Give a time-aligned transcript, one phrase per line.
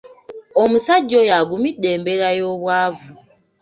[0.63, 3.09] Omusajja oyo agumidde embeera y'obwavu.